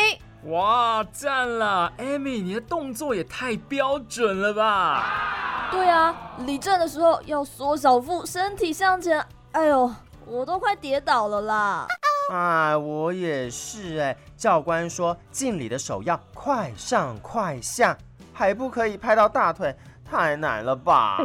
[0.45, 5.69] 哇，赞了，Amy，你的动作也太标准了吧！
[5.71, 9.25] 对啊，立正的时候要缩小腹，身体向前。
[9.53, 9.91] 哎呦，
[10.27, 11.87] 我都快跌倒了啦！
[12.31, 14.15] 哎，我也是哎。
[14.37, 17.97] 教官说敬礼的手要快上快下，
[18.31, 19.75] 还不可以拍到大腿，
[20.07, 21.17] 太难了吧？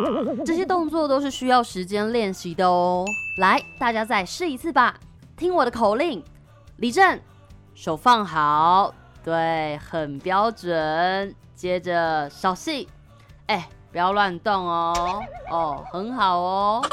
[0.46, 3.04] 这些动作都是需要时间练习的哦。
[3.36, 4.94] 来，大家再试一次吧，
[5.36, 6.24] 听我的口令，
[6.76, 7.20] 立正，
[7.74, 11.34] 手放好，对，很标准。
[11.54, 12.88] 接着小细，
[13.46, 15.22] 哎，不要乱动哦。
[15.50, 16.82] 哦，很好哦。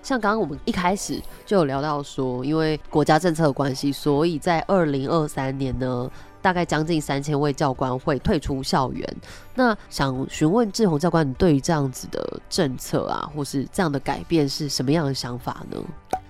[0.00, 6.08] 像刚刚我们一开始就有聊到说，因为国家政策的关系，所以在二零二三年呢，
[6.44, 9.16] 大概将近三千位教官会退出校园。
[9.54, 15.82] 那想询问志宏教官，你对于这样子的政策啊，或是这样的改变是什么样的想法呢？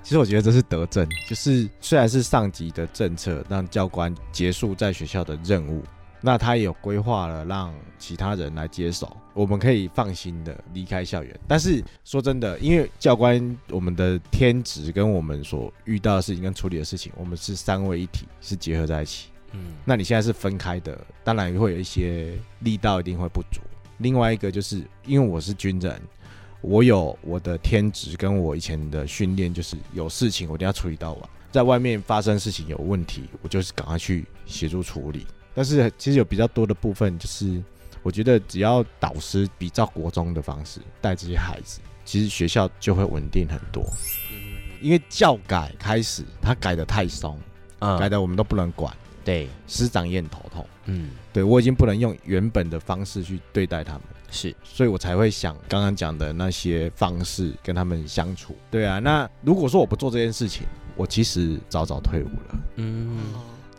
[0.04, 5.82] 其实我觉得这是德政，就是虽然是上级的政策，让教官结束在学校的任务，
[6.20, 11.40] 那他也有规划了让其他人来接手，我们可以放心的离开校园。
[11.48, 19.30] 但是说真的，因为教官我们的天职跟我们所遇到的事情跟处理的事情，我们是三位一体，是结合在一起。
[19.54, 23.60] 嗯，那你现在是分开的，当然会有一些力道一定会不足。
[23.98, 26.00] 另外一个就是因为我是军人，
[26.60, 31.30] 我有我的天职跟我以前的训练，就是有事情我一定要处理到完。
[31.52, 35.24] 在外面发生事情有问题，我就是赶快去协助处理。
[35.54, 37.62] 但是其实有比较多的部分，就是
[38.02, 43.84] 我觉得只要导师比照国中的方式带这些孩子，其实学校就会稳定很多。
[44.82, 47.38] 因为教改开始，他改的太松，
[47.78, 48.92] 嗯改的我们都不能管。
[49.24, 50.66] 对，师长也很头痛。
[50.86, 58.54] 嗯，对我已经不能用原本的方式去对待他们，是，所以我才会想刚刚讲的那些方式跟他们相处。
[58.70, 62.58] 对啊，那如果说我不做这件事情，我其实早早退伍了。
[62.76, 63.18] 嗯，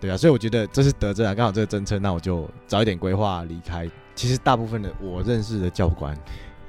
[0.01, 3.87] 对啊，所以我觉得这是得政啊，刚好这个政策，那我就早一点规划离开。
[4.15, 6.17] 其实大部分的我认识的教官，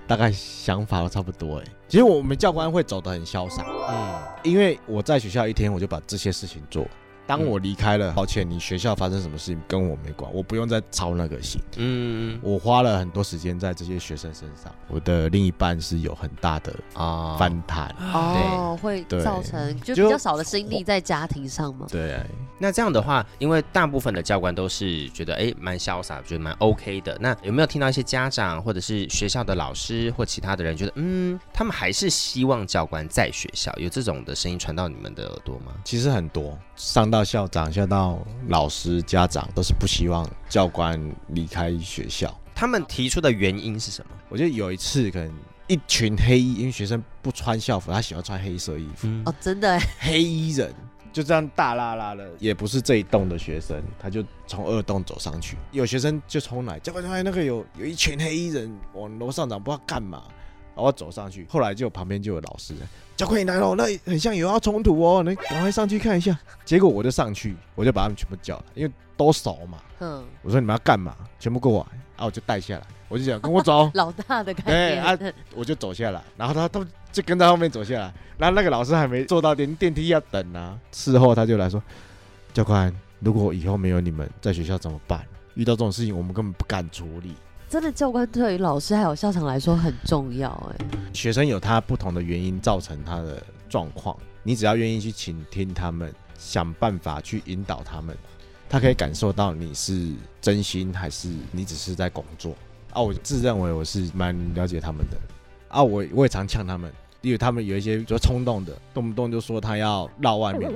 [0.07, 1.65] 大概想法都差不多哎。
[1.89, 6.87] 其实我们教官会走得很潇洒，嗯，因为我在学校一天，我就把这些事情做。
[7.27, 11.61] 当我离开了，抱歉，你学校发生什么事情跟我没关，我不用再操那个心。
[11.77, 17.95] 嗯，我花了很多时间在这些学生身上，我的另一半是有很大的啊反弹。
[18.13, 21.87] 哦，会造成就就比较少的心力在家庭上吗？
[21.91, 22.21] 对，
[22.59, 27.17] 那这样的话，因为大部分的教官都是觉得哎蛮潇洒，觉得蛮 OK 的。
[27.21, 33.73] 那有没有听到一些家长或者是学校的老师或其他的人觉得，嗯，他们还是希望教官在学校？
[33.77, 35.73] 有这种的声音传到你们的耳朵吗？
[35.85, 42.35] 其实很多，上到校长，下到老师、家长，都是不希望教官离开学校。
[42.55, 44.11] 他们提出的原因是什么？
[44.29, 45.31] 我觉得有一次可能
[45.67, 49.07] 一群黑衣，因为学生不穿校服，他喜欢穿黑色衣服。
[49.27, 50.75] 哦，真的，黑衣人
[51.13, 55.57] 就这样大拉拉的，也不是这一栋的学生，他就从二栋走上去。
[55.71, 60.23] 有学生就冲来，教官教官，那个有有一群黑衣人往楼上涨，不知道干嘛。
[60.77, 62.75] 然后我走上去，后来就旁边就有老师，
[63.17, 66.39] 教官你来了，那很像有要冲突哦，你赶快上去看一下。
[66.67, 69.79] 结果我就上去，我就把他们全部叫来，因为都熟嘛。
[70.01, 71.17] 嗯，我说你们要干嘛？
[71.41, 75.03] 全部过来，啊，我就带下来，我就讲跟我走， 老大的概哎念。
[75.03, 81.83] 啊，我就走下来，然后他都就跟在后面走下来，然后那个老师还没坐到电电梯要等啊，事后他就来说，
[82.53, 85.25] 教官，如果以后没有你们在学校怎么办？
[85.55, 87.35] 遇到这种事情我们根本不敢处理。
[87.69, 90.87] 真的教官对于老师还有校长来说很重要哎。
[91.13, 98.17] 学生有他不同的原因造成他的状况，你只要愿意去倾听他们，想办法去引导他们，
[98.69, 102.55] 他可以感受到你是真心还是你只是在工作
[102.93, 103.03] 啊。
[103.03, 105.19] 我自认为我是蛮了解他们的
[105.69, 110.71] 啊，我我也常呛他们，因为他们有一些比较冲动的，动不动就说他要绕外面。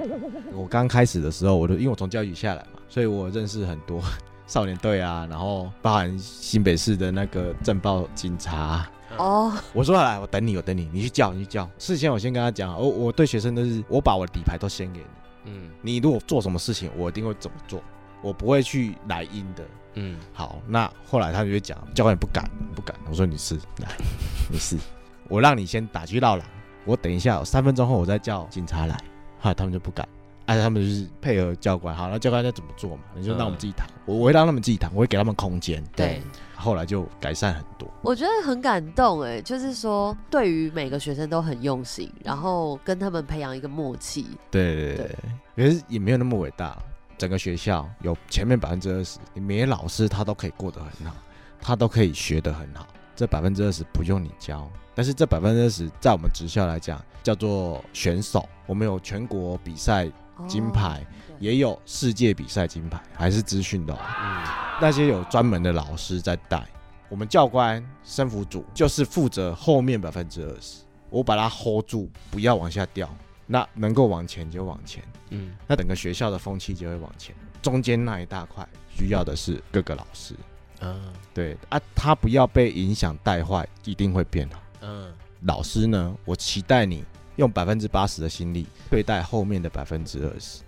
[0.52, 4.02] 我刚开始的时候，我就因为我从教育下来嘛，所以我认识很多
[4.50, 8.84] 少年队啊，然后包含新北市的那个政报警察。
[9.16, 11.70] 哦，我说来，我等你，我等你，你去叫，你去叫。
[11.78, 15.06] 事先我先跟他讲，我我对学生都是，我把我的底牌都先给你。
[15.44, 17.80] 嗯你如果做什么事情，我一定会怎么做，
[18.22, 19.64] 我不会去来阴的。
[19.94, 22.44] 嗯，好，那后来他就会讲，教官你不敢，
[22.74, 22.96] 不敢。
[23.08, 23.88] 我说你是，来，
[24.50, 24.76] 你是，
[25.28, 26.44] 我让你先打去闹了，
[26.84, 28.96] 我等一下三分钟后我再叫警察来。
[29.38, 30.08] 后来他们就不敢，
[30.50, 31.94] 而且他们就是配合教官。
[31.94, 33.02] 好，那教官要怎么做嘛？
[33.14, 35.80] 你就让我们自己谈，我我会让他们自己谈，我会给他们空间。
[35.94, 36.20] 对，
[36.56, 37.88] 后来就改善很多。
[38.02, 44.26] 我觉得很感动哎，就是说对于每个学生都很用心，然后跟他们培养一个默契。
[44.50, 45.16] 对对对，
[45.54, 46.76] 可是也没有那么伟大。
[47.16, 51.14] 整个学校有前面百分之二十，你每老师他都可以过得很好，
[51.60, 52.88] 他都可以学得很好。
[53.14, 58.48] 这百分之二十不用你教，但是这百分之二十在我们职校来讲叫做选手。
[58.66, 60.10] 我们有全国比赛
[60.48, 61.06] 金牌，
[61.38, 63.98] 也有世界比赛金牌，还是资讯的、哦。
[64.80, 66.66] 那些有专门的老师在带。
[67.08, 73.08] 我们教官、生辅组就是负责后面百分之二十，我把它 hold 住，不要往下掉。
[73.46, 77.34] 那能够往前就往前，嗯，那整个学校的风气就会往前。
[77.60, 80.36] 中间那一大块需要的是各个老师，
[80.82, 84.62] 嗯，对啊，他不要被影响带坏，一定会变好。
[84.82, 85.12] 嗯，
[85.42, 87.04] 老师呢，我期待你
[87.40, 90.60] 用百分之八十的心力对待后面的百分之二十，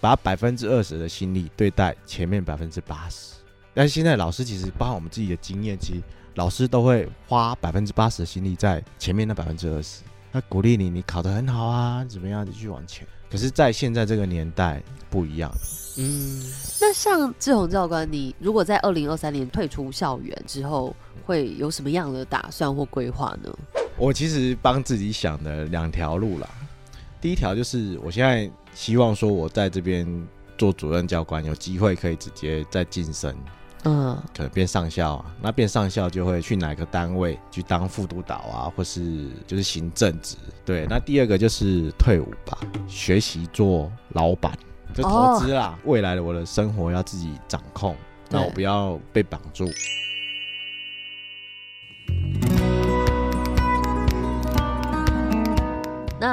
[0.00, 3.34] 把百分之二十的心力对待前面百分之八十。
[3.74, 6.02] 但是现在老师其实包含我们自己的经验，其实
[6.36, 10.00] 老师都会花百分之八十的心力在前面那百分之二十。
[10.32, 13.06] 他鼓励你，你考得很好啊，怎么样，继续往前。
[13.30, 15.50] 可是，在现在这个年代不一样。
[15.98, 16.42] 嗯，
[16.80, 23.54] 那像志宏教官，你如果在二零二三年退出校园之后，会有什么样的打算或规划呢？
[23.96, 26.48] 我其实帮自己想的两条路啦。
[27.20, 30.06] 第一条就是我现在希望说，我在这边
[30.58, 33.32] 做主任教官，有机会可以直接再晋升，
[33.84, 35.34] 嗯，可能变上校啊。
[35.40, 40.36] 那变上校就会去哪个单位去当副督导啊，或是就是行政职。
[40.64, 44.52] 对，那第二个就是退伍吧，学习做老板，
[44.92, 45.78] 就投资啦。
[45.84, 47.94] 未来的我的生活要自己掌控，
[48.28, 49.68] 那我不要被绑住。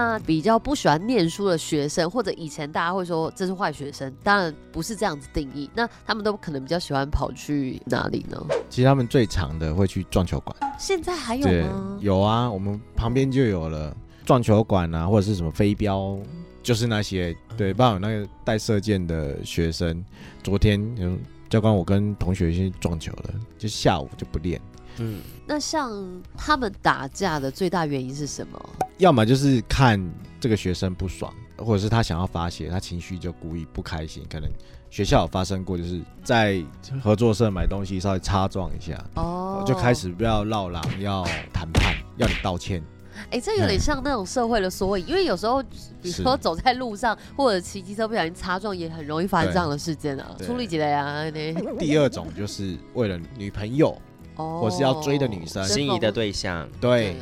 [0.09, 5.69] 那比较不喜欢念书的学生，或者以前大家会说这是坏学生，当然不是这样子定义。
[5.75, 8.43] 那他们都可能比较喜欢跑去哪里呢？
[8.71, 10.55] 其实他们最常的会去撞球馆。
[10.79, 13.95] 现在还有吗？，有啊，我们旁边就有了
[14.25, 16.17] 撞球馆啊，或者是什么飞镖，
[16.63, 20.03] 就是那些对，包括有那个带射箭的学生，
[20.41, 21.15] 昨天有
[21.49, 24.59] 教官我跟同学去撞球了，就下午就不练。
[24.97, 25.91] 嗯，那像
[26.37, 28.69] 他们打架的最大原因是什么？
[28.97, 29.99] 要么就是看
[30.39, 34.23] 这个学生不爽，或者是他想要发泄，他情绪就故意不开心。
[34.29, 34.49] 可能
[34.89, 36.61] 学校有发生过，就是在
[37.01, 41.23] 合作社买东西稍微擦撞一下，哦就开始不要绕狼，要
[41.53, 42.83] 谈判，要你道歉。
[43.31, 45.61] 哎、这有点像那种社会的缩影，因为有时候，
[46.01, 50.33] 比如说走在路上或者骑机车不小心擦撞，也很容易发生这样的事件啊。
[50.37, 51.53] 对处理起来啊，对。
[51.77, 53.95] 第二种就是为了女朋友，
[54.39, 54.59] 哦。
[54.61, 57.15] 或是要追的女生，心仪的对象，对，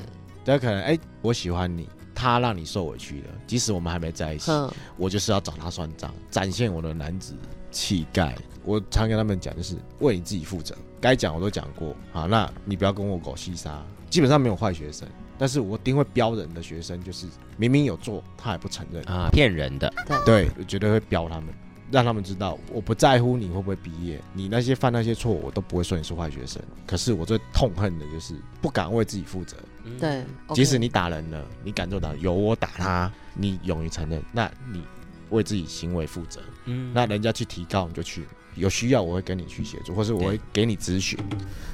[0.45, 7.33] 对，可能哎、我喜欢你，他让你受委屈了，即使我们还没在一起，嗯我就是要找他算账，展现我的男子
[7.71, 8.35] 气概。
[8.63, 11.95] 我常跟他们讲，就是为你自己负责，该讲我都讲过。
[12.11, 15.07] 好，那你不要跟我狗戏沙，基本上没有坏学生，
[15.37, 19.01] 但是我一定会标人的学生，就是明明有做，他还不承认。
[19.05, 19.89] 啊，骗人的。
[20.25, 21.47] 对，我绝对会标他们，
[21.91, 26.61] 让他们知道我不在乎你会不会毕业，你那些犯那些错，我都不会说你是坏学生。
[26.85, 29.55] 可是我最痛恨的就是不敢为自己负责。
[29.99, 30.23] 对，
[30.53, 34.83] 即使你打人了，你敢做打有我打他，你勇于承认，那你
[35.29, 36.41] 为自己行为负责。
[36.65, 41.17] 嗯那人家去提高你就去，有需要我会跟你去协助，或是我会给你咨询。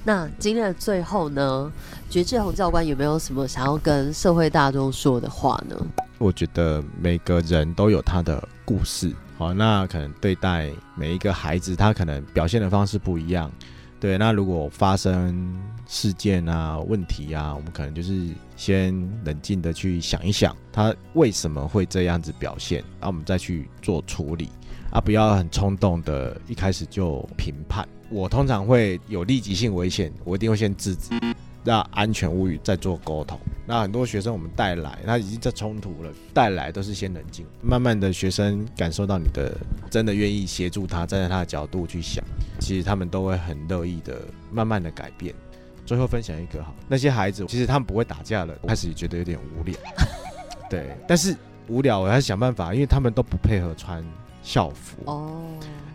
[0.04, 1.72] 那今天的最后呢，
[2.08, 5.76] 觉志宏教官有没有什么想要跟社会大众说的话呢？
[6.20, 13.52] 我觉得每个人都有他的故事，好，那可能对待每一个孩子，他可能表现的方式不一样。
[14.00, 15.58] 对，那如果发生
[15.88, 18.28] 事件啊、问题啊，我们可能就是
[18.58, 24.50] 先冷静的去想一想，他为什么会这样子表现，然后我们再去做处理，
[24.92, 27.88] 啊，不要很冲动的，一开始就评判。
[28.10, 31.10] 我通常会有立即性危险，我一定会先制止，
[31.64, 33.40] 让安全无语再做沟通。
[33.66, 39.56] 那很多学生我们带来，他已经在冲突了，带来都是先冷静，慢慢的学生感受到你的
[39.90, 42.24] 真的愿意协助他，站在他的角度去想，
[42.60, 45.34] 其实他们都会很乐意的慢慢的改变。
[45.86, 49.76] 最后分享一个哈，那些孩子其实他们不会打架了，开始也觉得有点无聊，
[50.70, 51.36] 对，但是
[51.68, 54.04] 无聊我要想办法，因为他们都不配合穿
[54.42, 54.98] 校服。
[55.06, 55.42] 哦，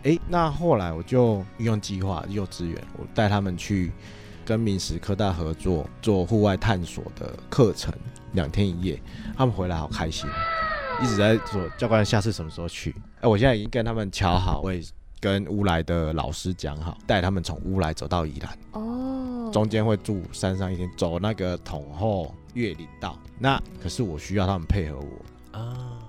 [0.03, 3.91] 哎，那后来我就用计划幼稚园，我带他们去
[4.49, 7.93] 跟明石科大合作做户外探索的课程，
[8.31, 8.99] 两天一夜，
[9.37, 10.27] 他们回来好开心，
[11.03, 12.95] 一直在说教官下次什么时候去？
[13.21, 14.81] 哎，我现在已经跟他们瞧好，我也
[15.19, 18.57] 跟乌来的老师讲好，带他们从乌来走到宜兰。
[18.71, 23.19] 哦，中间会住山上一天，走那个统后越岭道。
[23.37, 25.99] 那可是我需要他们配合我啊，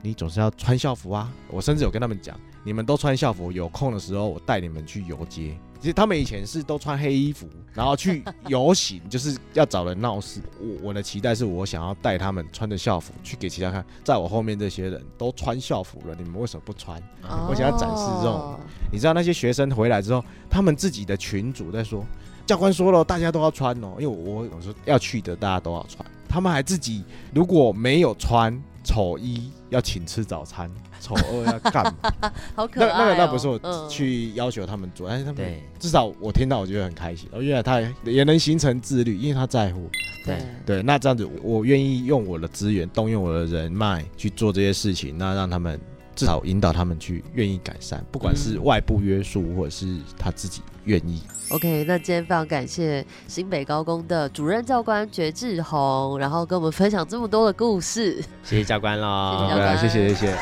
[0.00, 1.30] 你总是要穿校服啊。
[1.50, 2.34] 我甚至有跟他们讲，
[2.64, 5.54] 你们都穿校服，有空的时候我带你们去游街。
[5.80, 10.40] 其实他们以前是都穿黑衣服，然后去 游行，就是要找人闹事。
[10.60, 17.02] 我我的期待是我想要带他们穿着校服去给其他看，在我后面这些人都穿校服了，你们为什么不穿？
[17.48, 18.60] 我想要展示这种，
[18.92, 22.04] 你知道那些学生回来之后，他们自己的群主在说，
[22.44, 27.02] 教官说了，大家都要穿哦，因为我我说要去的大家都要穿，他们还自己
[27.32, 30.70] 如果没有穿丑一要请吃早餐，
[31.00, 32.32] 丑二要干嘛？
[32.54, 32.94] 好可爱、哦。
[32.96, 39.88] 那那个那不是我嗯去要求他们做，但是他们至少我听到我觉得很开心，哦，原来他也也能形成自律，因为他在乎。
[40.22, 45.80] 对对，那这样子我愿意用我的资源，动用我的人脉去做这些事情，那让他们
[46.20, 49.86] 至少引导他们去愿意改善，不管是外部约束或者是
[50.18, 51.22] 他自己愿意。
[51.48, 58.22] OK，那今天非常感谢新北高工的主任教官觉志宏，然后跟我们分享这么多的故事。
[58.44, 60.38] 谢谢教官喽，谢谢教官谢谢谢谢。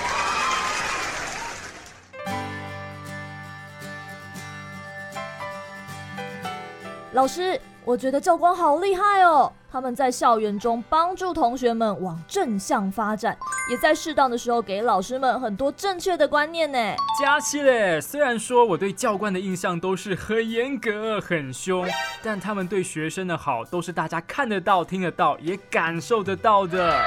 [7.12, 9.52] 老师，我觉得教官好厉害哦！
[9.70, 13.36] 他们在校园中帮助同学们往正向发展，
[13.70, 16.78] 也在适当的时候给老师们很多正确的观念呢。
[17.20, 21.86] 加西嘞，虽然说我对教官的印象都是很严格、很凶，
[22.22, 26.98] 但他们对学生的好都是大家看得到、听得到、也感受得到的。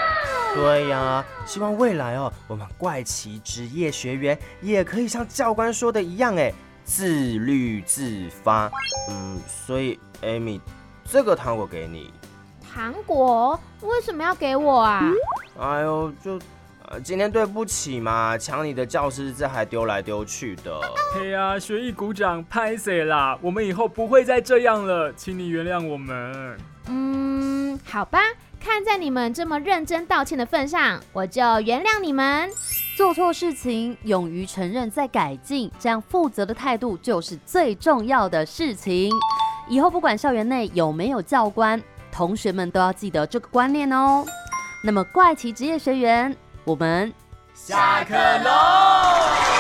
[0.53, 6.53] 对呀、希望未来哦，我们怪奇职业学员也可以像教官说的一样，哎，
[6.83, 7.09] 自
[7.39, 8.69] 律自发。
[9.09, 10.61] 嗯，所以 Amy，
[11.05, 12.13] 这个糖果给你。
[12.73, 15.11] 糖果为什么要给我啊？
[15.59, 16.39] 哎呦，就
[16.87, 20.79] 呃，今天对不起嘛，抢你的教师证还丢来丢去的。
[21.13, 23.37] 嘿呀、学艺鼓掌，拍谁啦？
[23.41, 26.57] 我们以后不会再这样了，请你原谅我们。
[26.87, 28.19] 嗯，好吧，
[28.57, 32.49] 看在你们这么认真道歉的份上，我就原谅你们。
[32.95, 39.11] 做错事情，勇于承认再改进，这样负责的态度就是最重要的事情。
[39.69, 44.25] 以后不管校园内有没有教官，同学们都要记得这个观念哦。
[44.83, 47.13] 那么怪奇职业学员，我们
[47.53, 49.50] 下课喽。